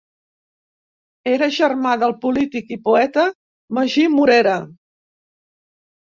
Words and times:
Era 1.33 1.49
germà 1.57 1.91
del 2.03 2.15
polític 2.23 2.73
i 2.75 2.77
poeta 2.87 3.25
Magí 3.79 4.07
Morera. 4.15 4.55